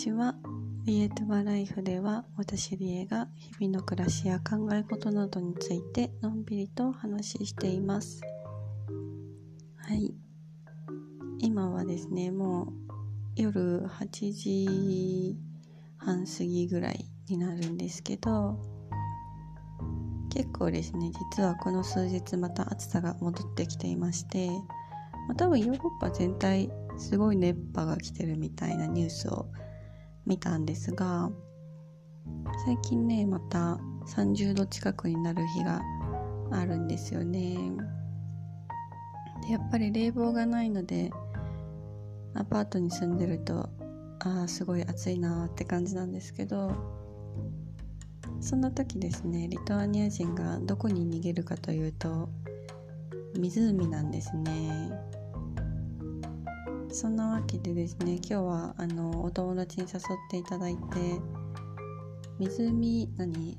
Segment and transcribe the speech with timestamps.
[0.00, 0.34] ちは。
[0.86, 8.22] リエトゥバライフでは私リエが日々の暮らしや考え事などについてのんびりとお話ししています。
[9.76, 10.14] はい。
[11.38, 12.72] 今はですね、もう
[13.36, 15.36] 夜8時
[15.98, 18.58] 半過ぎぐらいになるんですけど、
[20.30, 29.44] 結構ですね、実はこの数日また暑さが戻ってきていまして、まあ、多分ヨーロッパ全体すごい熱波が来てるみたいなニュースを
[30.30, 31.28] 見たんですが
[32.64, 35.82] 最近ねまた30度近くになる日が
[36.52, 37.56] あるんですよね。
[39.42, 41.10] でやっぱり冷房がないので
[42.34, 43.68] アパートに住んでると
[44.20, 46.70] ああすごい暑いなって感じなんですけど
[48.40, 52.28] そんな時ですねリトアニア人がどこに逃げるかというと
[53.36, 54.92] 湖なんですね。
[56.92, 61.20] そんなわけでですね今日はあのお友達に誘っていただいて
[62.38, 63.58] 湖何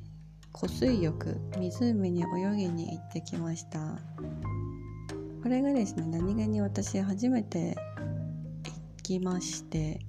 [0.52, 4.00] 湖水浴湖に泳ぎに行ってきました。
[5.42, 7.76] これがですね何気に私初めて
[8.66, 10.00] 行きまして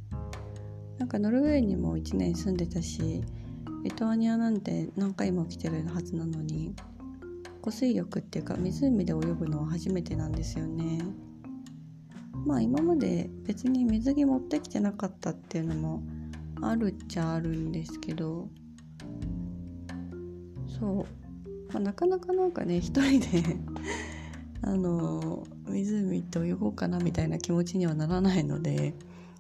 [0.99, 3.23] なんかノルウェーにも1年住んでたし
[3.83, 6.75] リトアニアなんて何回も来てるはずなのに
[7.63, 11.01] 湖水浴っていうか湖で泳ぐのは初めてなんですよね。
[12.45, 16.03] まあ今まで別に水着持ってきてなかったっていうのも
[16.63, 18.49] あるっちゃあるんですけど
[20.79, 23.57] そう、まあ、なかなかなんかね一人で
[24.63, 28.95] あの湖行って泳ごうかなみたいな気持ちにはならないので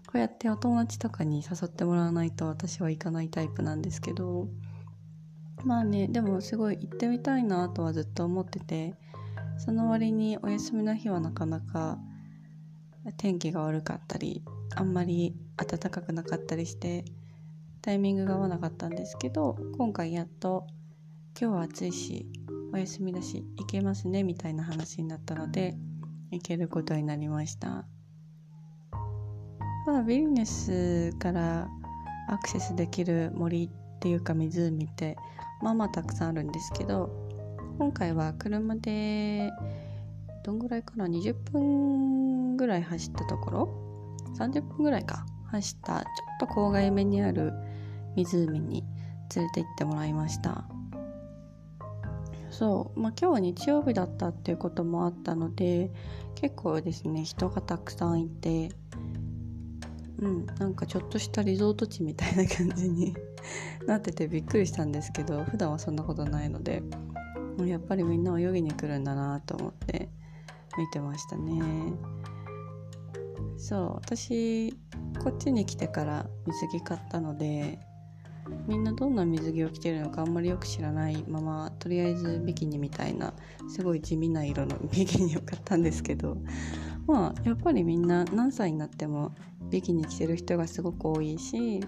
[0.06, 4.49] こうやってお友達とかに誘ってもらわないと私は行かないタイプなんですけど
[5.65, 8.95] まあねでもすごい行ってみたいなとはずっと思ってて
[9.59, 11.99] その割にお休みの日はなかなか
[13.17, 14.42] 天気が悪かったり
[14.77, 17.04] あんまり暖かくなかったりして
[17.81, 20.66] タイミングが合わなかったんですけど今回やっと
[21.41, 22.27] 今日は暑いし
[22.72, 25.75] お休みだし行けますねみたいな話になったので
[26.31, 27.84] 行けることになりました。
[29.87, 31.69] まあビジネスから
[32.28, 35.16] アクセスできる森っていうか湖って
[35.60, 37.10] まあまあたくさんあるんですけど
[37.78, 39.50] 今回は車で
[40.44, 43.69] どんぐらいかな？20分ぐらい走ったところ
[44.36, 45.26] ？30分ぐらいか。
[45.53, 47.53] 走ったちょっと郊外目にある
[48.16, 48.84] 湖に
[49.34, 50.64] 連れて行ってもらいました。
[52.50, 53.00] そう。
[53.00, 55.91] まあ今日は日曜日だったっていうこともあったので
[56.34, 58.70] 結構ですね人がたくさんいて
[60.19, 63.14] うんなんかちょっとしたリゾート地みたいな感じに
[63.86, 66.82] なっててびっくりしたんですけど普段はそんなことないので
[67.64, 70.09] やっぱりみんな泳ぎに来るんだなと思って。
[70.78, 71.62] 見てましたね
[73.56, 74.72] そう私
[75.22, 77.78] こっちに来てから水着買ったので
[78.66, 83.33] みんなどんな水着を着てるのかあんまりよく知らないままとりあえずビキニみたいな
[83.69, 86.37] すごい地味な色の ビキニを買ったんですけど
[87.06, 89.33] まあやっぱりみんな何歳になっても
[89.71, 91.81] ビキニ着てる人がすごく多いし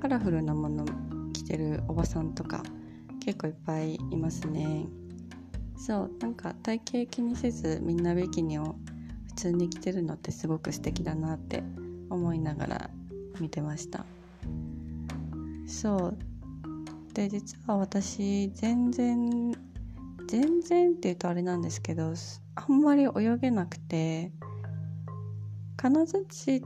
[0.00, 0.84] カラフルなもの
[1.32, 2.62] 着てるおばさんとか
[3.20, 4.86] 結構いっぱいいますね。
[5.80, 8.76] そうなんか体型気にせずみんなビキニを
[9.28, 11.62] 普通に着てるのってすごく素敵だなって
[12.10, 12.90] 思いながら
[13.40, 14.04] 見てました。
[15.66, 16.18] そう。
[17.14, 19.52] で実は私全然
[20.28, 22.12] 全然って言うとあれなんですけど
[22.56, 24.32] あんまり泳げなくて
[25.76, 26.62] 金槌っ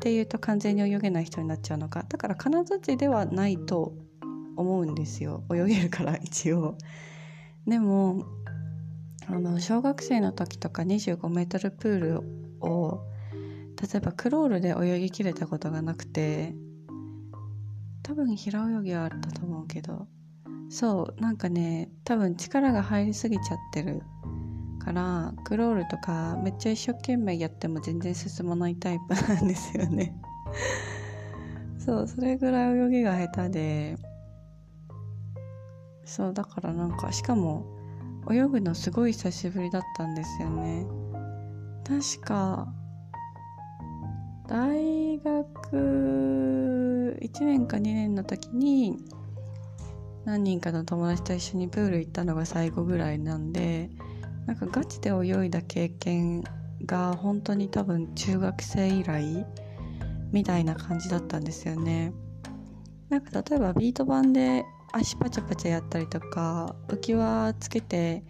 [0.00, 2.04] ていうと完全に泳げない人になっちゃうのか。
[2.08, 3.94] だから金槌ではないと
[4.56, 5.44] 思うんですよ。
[5.54, 6.76] 泳げるから一応。
[7.64, 8.39] でも
[9.32, 12.20] あの小学生の時とか25メートルプール
[12.60, 13.00] を
[13.80, 16.52] 例えばクロールで泳ぎきれたことがなくて
[18.02, 20.08] 多分平泳ぎはあったと思うけど
[20.68, 24.02] そうなんかね多分力が入りすぎちゃってる
[24.84, 30.16] からクロールとかめっちゃ一生懸命やっても全然進まないタイプなんですよね。
[31.78, 33.96] そうそれぐらい泳ぎが下手で
[36.04, 37.79] そうだからなんかしかも
[38.30, 40.86] 泳ぐのすごい久しぶりだったんですよね。
[41.84, 42.72] 確か
[44.46, 48.98] 大学1年か2年の時に
[50.24, 53.90] 何人かの友達と一緒にプール行ったのが最後ぐらいなんで
[54.46, 56.44] なんかガチで泳いだ経験
[56.86, 59.46] が本当に多分中学生以来
[60.32, 62.12] みたいな感じだったんですよね。
[63.08, 68.24] なんか例えばビート板で足パチャパチャやったりとか浮き輪つけて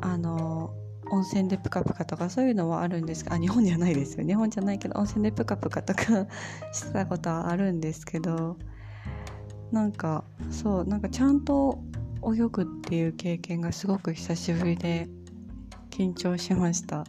[0.00, 0.74] あの
[1.10, 4.26] 温泉でプカプカとかそういうのはあるんですあ日本じゃないですよ。
[4.26, 6.26] 日本じゃないけど温泉でプカプカとか
[6.72, 8.56] してたことはあるんですけど
[9.70, 11.82] なんかそうなんかちゃんと
[12.24, 15.08] 泳ぐっていう経験がすごく久しぶりで
[15.90, 17.04] 緊張しました。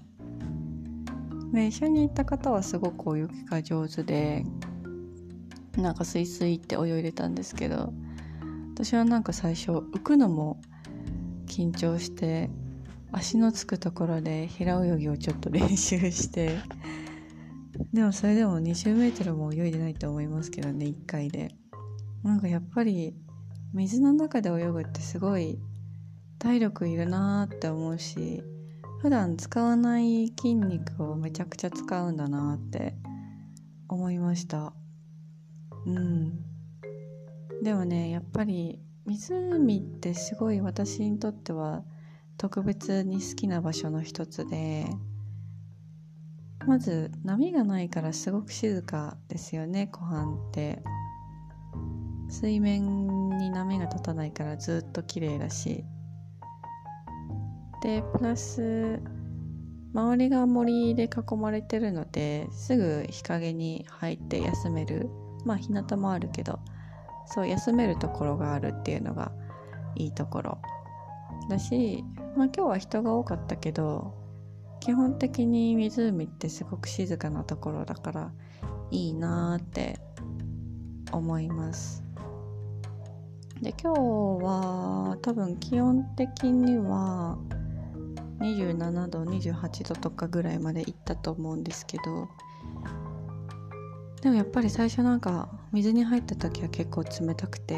[1.54, 4.44] で一緒に行った方はすごく泳ぎが上手で
[5.78, 7.94] なんかスイスイって泳いでたんですけど
[8.74, 10.60] 私はなんか最初浮くのも
[11.46, 12.50] 緊張して
[13.12, 16.58] 足のつくところで平泳ぎをちょっと練習して
[17.94, 21.56] でもそれでも 20m も泳いでないと思いますけどね1回で。
[22.24, 23.14] なんかやっぱり
[23.74, 25.60] 水の中で泳ぐってすごい
[26.40, 28.42] 体力いるなーって思うし
[29.02, 32.96] 普段使わない筋肉をめちゃくちゃ使うんだなって
[33.90, 34.74] 思いました。
[35.86, 36.53] うん。
[37.64, 41.84] でもねやっぱり湖ってすごい私にとっては
[42.38, 44.86] 特別に好きな場所の一つで
[46.68, 50.84] まず波がないからすごく静かですよね湖畔って。
[52.30, 55.86] 水面に波が立たないからずっと綺麗だし。
[57.82, 59.00] でプラス
[59.94, 65.10] 周りが森で囲まれてるのですぐ日陰に入って休める。
[65.46, 66.60] まあ日向もあるけど。
[67.26, 69.32] そう休めるところがあるっていうのが
[69.96, 70.58] いいところ
[71.50, 72.04] だし、
[72.36, 74.14] まあ、今日は人が多かったけど
[74.80, 78.32] 基本的に湖ってすごく静かなところだから
[78.92, 80.00] いいなーって
[81.12, 82.04] 思います。
[83.62, 84.02] で今日
[84.44, 87.38] は多分気温的には
[88.40, 92.28] 27度28度とかぐらいまで行ったと思うんですけど
[94.24, 97.74] でもやっぱり最初なんか水に入った時は結構冷たくて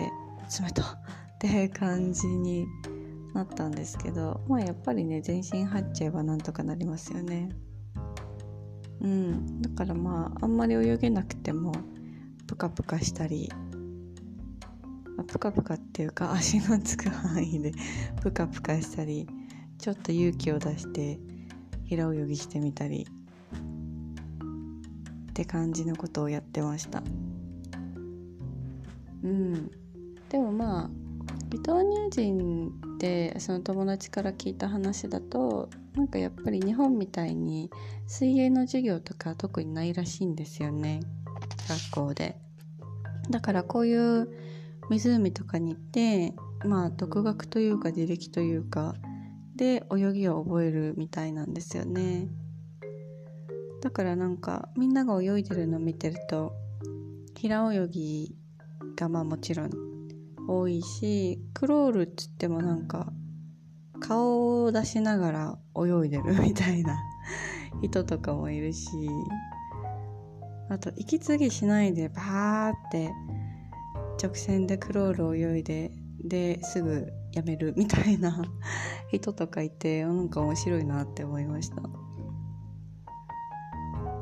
[0.62, 0.98] 冷たっ
[1.40, 2.68] て感じに
[3.34, 7.50] なったんですけどまあやっぱりね全身入っちゃえばなんとかなりますよね。
[9.02, 9.60] うん。
[9.60, 11.72] だからまああんまり泳げなくても
[12.46, 13.52] プカプカしたり
[15.28, 17.72] プカプカっていうか 足のつく範囲で
[18.22, 19.28] プカプカしたり
[19.80, 21.20] ちょっと勇気を出して
[21.86, 23.08] 平泳ぎしてみたり。
[25.36, 27.04] って感じのことをやってました。
[29.22, 29.70] うん。
[30.30, 30.90] でもまあ
[31.50, 37.70] リトアニア人ってその友達から聞いた話だとなんかやっぱり日本みたいに
[38.08, 41.02] 水泳の授業とか特にないらしいんですよね。
[41.92, 42.40] 学校で。
[43.30, 44.30] だからこういう
[44.90, 46.34] 湖とかに行って
[46.64, 48.96] まあ独学というか自力というか
[49.58, 52.30] で泳ぎを覚えるみたいなんですよね。
[53.86, 56.54] だからなんかみんなが泳いでるの見てると
[57.38, 58.36] 平泳ぎ
[58.96, 59.70] がまあもちろん
[60.48, 63.14] 多いしクロールっつってもなんか
[64.00, 66.98] 顔を出しながら泳いでるみたいな
[67.84, 68.90] 人とかもいるし
[70.68, 73.12] あと息継ぎしないでバーって
[74.20, 75.92] 直線でクロールを泳いで
[76.24, 78.42] ですぐやめるみたいな
[79.14, 82.05] 人とかいてなんか面白いなって思いました。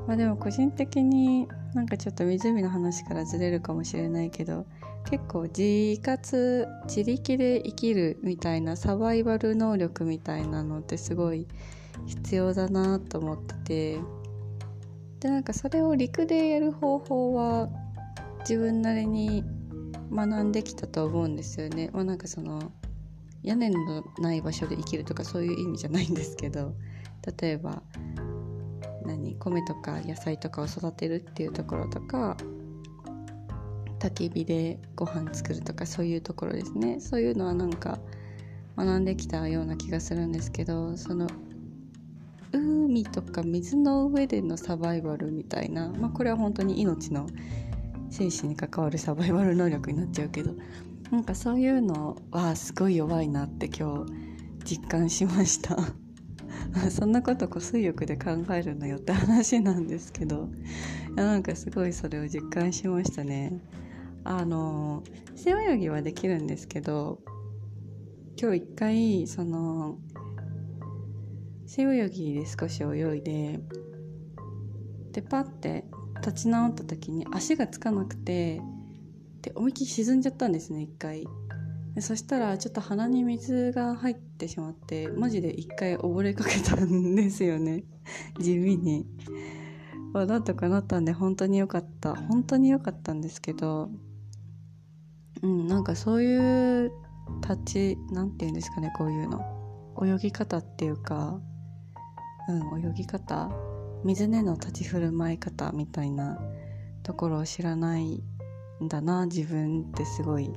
[0.08, 4.66] まあでも個人的になんかちょっと湖の話からずれるかもしれないけど
[5.10, 11.48] 結構自活自力で生きるみたいなサバイバル能力みたいなのってすごい
[12.06, 14.00] 必要だなと思ってて
[15.20, 17.70] でなんかそれを陸でやる方法は
[18.42, 19.44] 自分なりに
[20.12, 21.90] 学んできたと思うんですよね。
[21.94, 22.72] まあ、なんかその
[23.42, 26.74] 屋根のない場所で生きるとかそういう意味じゃないんですけど
[27.40, 27.82] 例えば
[29.06, 32.38] 何米とか野菜とかを育てるっていうところとか
[34.00, 37.00] 焚き火でご飯作るとかそういうところですね。
[37.00, 38.00] そういうのはなんか
[38.78, 41.28] 学んできたような気がするんですけどその
[42.52, 47.28] 海とか水の上でのサバイバルみたいな、まあ、これは本当に命の
[48.10, 50.54] 生死に関わるサバイバル能力になっちゃうけど
[51.12, 54.14] なんかそういうのはすごい弱いなって今日
[54.66, 56.03] 実感しました。
[56.90, 60.50] そんなことこ水浴で考えるのよって話なんですけど。
[61.16, 63.62] いやなんかすごいそれを実感しましたね。
[64.24, 65.04] あの
[65.36, 67.20] 背泳ぎはできるんですけど
[68.42, 69.98] 今日一回その
[71.68, 73.60] 背泳ぎで少し泳いで
[75.12, 75.86] でパッて
[76.26, 78.62] 立ち直った時に足がつかなくて
[79.42, 81.28] で思いっきり沈んじゃったんですね一回。
[82.00, 87.84] そしたらちょっと鼻に水が入ってしまってマジで一回溺れかけたんですよね。
[88.40, 89.06] 地味に、
[90.14, 92.16] まあ、なんとかなったんで本当に良かった。
[92.16, 93.90] 本当に良かったんですけど
[95.42, 96.92] うんなんかそういう
[97.42, 99.42] 立ちなんて言うんですかねこういうの。
[100.02, 101.40] 泳ぎ方っていうか
[102.48, 103.52] うん、泳ぎ方。
[104.04, 106.38] 水根の立ち振る舞い方みたいな
[107.04, 108.22] ところを知らない
[108.84, 110.52] んだな自分ってすごい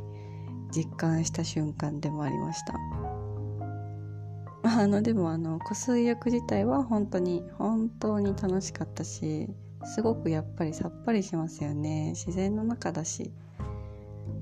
[0.74, 2.74] 実感した瞬間でもありました。
[4.68, 9.48] あのでもあの湖水浴自体は本当に本当に楽しかったし
[9.84, 12.10] すごくやっぱりさっぱりしますよね。
[12.10, 13.32] 自然の中だし。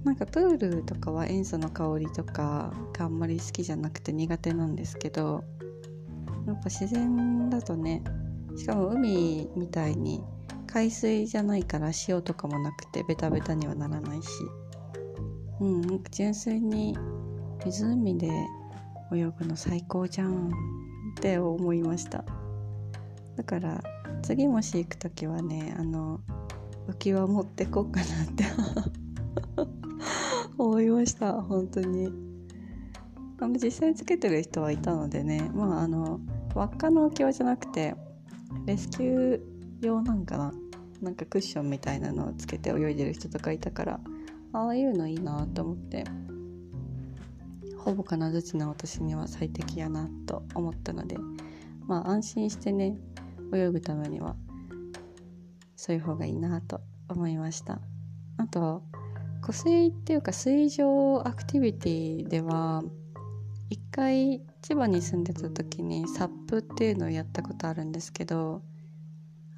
[0.04, 5.44] なんかプールとかは塩素の香りとかがあんまり好きじゃなくて苦手なんですけど
[6.46, 8.02] やっぱ自然だとね
[8.54, 10.22] しかも海みたいに
[10.66, 14.28] 海水じゃないから塩とかもなくてベタベタにはならないし。
[15.60, 16.98] うん純粋に
[17.64, 18.28] 湖で
[19.12, 20.52] 泳ぐの最高じゃんっ
[21.20, 22.24] て思いました。
[23.36, 23.82] だから
[24.22, 26.20] 次もし行く時はねあの
[26.88, 28.44] 浮き輪持ってこうかなって
[30.56, 32.34] 思いました本当に。
[33.62, 36.20] 実際につけてる人はいたのでねまああの
[36.54, 37.94] 輪っかの浮き輪じゃなくて
[38.64, 39.40] レスキュー
[39.82, 40.54] 用なんかな
[41.02, 44.00] なんかクッションみたいなのをつけて泳いでる人とかいたから
[44.52, 46.04] ああいうのいいなと思って。
[47.84, 51.16] ほぼ金槌な私には最適やなと思ったので
[51.86, 52.96] まあ安心してね
[53.52, 54.36] 泳ぐためには
[55.76, 57.80] そういう方がいいなと思いました。
[58.38, 58.82] あと
[59.42, 62.82] 湖水っていうか水上アクティビティでは
[63.68, 68.62] 一回千葉に住んでた時にサップっていうのをやったことあるんですけど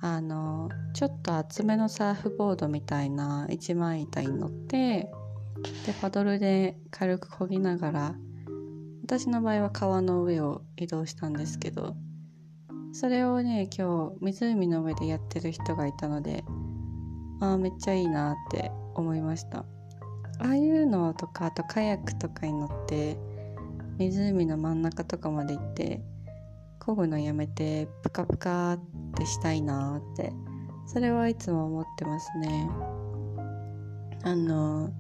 [0.01, 5.09] あのちょっと厚めのサーフボードみたいな一枚板に乗って
[5.87, 8.15] でパドルで軽く漕ぎながら
[9.03, 11.97] 私の場合は川の上を移動したんですけど
[12.93, 16.45] それをね今日湖の上でやってる人がいたので
[17.41, 19.67] ああめっちゃいいなって思いました。
[20.39, 23.17] ああいうのとかあとカヤックとかに乗って
[23.99, 26.03] 湖の真ん中とかまで行って
[26.81, 28.81] 漕ぐのやめてプカプカっ
[29.17, 30.33] てしたいなって
[30.87, 32.69] それはいつも思ってますね。
[34.25, 34.91] あの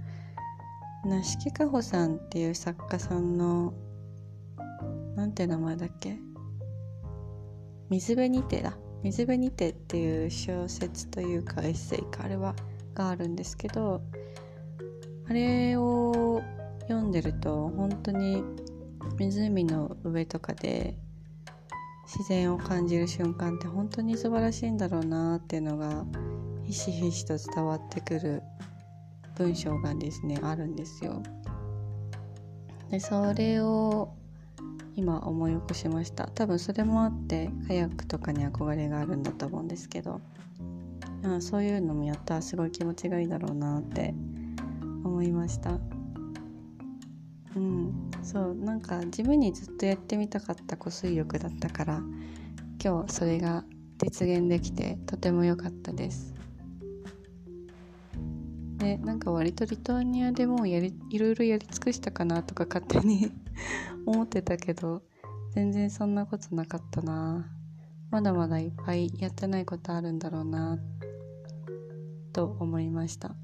[1.06, 3.72] 梨木かほさんっていう作家さんの
[5.14, 6.18] なんて名前だっけ？
[7.88, 8.76] 水辺にてだ。
[9.04, 12.24] 水辺にてっていう小説というかエッセイか。
[12.24, 12.56] あれは
[12.94, 14.02] があるんですけど
[15.28, 16.42] あれを
[16.88, 18.42] 読んでると本当に
[19.16, 20.98] 湖の上とかで
[22.06, 26.04] 自然を感じる瞬間って本当に素晴らしいんだろうなっていうのが
[26.64, 28.42] ひしひしと伝わってくる
[29.36, 31.22] 文章がですねあるんですよ。
[32.90, 34.14] でそれを
[34.94, 36.26] 今思い起こしました。
[36.28, 40.20] 多分それもあってカヤックとかに憧れがあるんだと思うんですけど。
[41.24, 44.14] あそういうのもやったらすごい気持ちがいいだろうなって
[45.04, 45.78] 思いました。
[47.56, 48.10] うん。
[48.22, 52.02] そうなんか地味にずっとやってみたかった湖水浴だったから
[52.82, 53.64] 今日それが
[54.02, 56.35] 実現できてとても良かったです。
[58.86, 63.32] でなんか割とリトアニアでもうやりいろいろやり尽くしたかなとか勝手に
[64.06, 65.02] 思ってたけど
[65.50, 67.50] 全然そんなことなかったな。
[68.10, 70.78] まだまだいっぱいやってないことあるんだろうな
[72.32, 73.34] と思いました。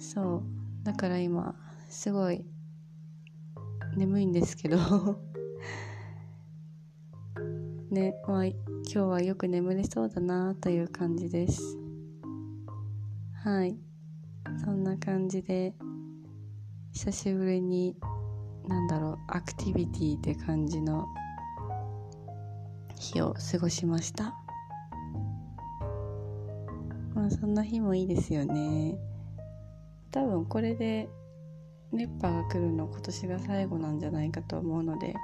[0.00, 0.42] そう。
[0.82, 1.54] だから今
[1.90, 2.46] すごい
[3.98, 4.78] 眠いんですけど。
[7.90, 11.89] ねまあ今日はよく眠れそうだなという感じです。
[13.42, 13.74] はい。
[14.62, 15.72] そんな感じで
[16.92, 17.96] 久しぶりに
[18.68, 21.06] なんだろうアクティビティって感じの
[22.98, 24.34] 日を過ごしました。
[27.14, 28.98] まあそんな日もいいですよね。
[30.10, 31.08] 多分これで
[31.92, 35.14] 熱波が来るの今年が最後なんじゃないかと思うので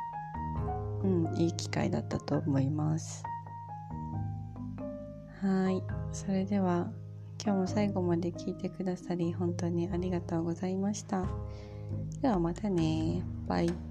[1.04, 3.22] うんいい機会だったと思います。
[5.42, 5.82] はい。
[6.12, 6.90] それでは
[7.42, 11.24] 今日も最後まで聞いてくださり本当にありがとうございました。
[12.20, 13.22] ではまたね。
[13.46, 13.85] バイ。